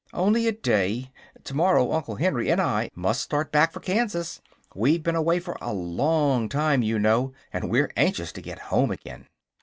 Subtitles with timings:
[0.15, 1.11] "Only a day.
[1.43, 4.41] Tomorrow Uncle Henry and I must start back for Kansas.
[4.73, 8.57] We've been away for a long time, you know, and so we're anxious to get
[8.73, 9.27] home again."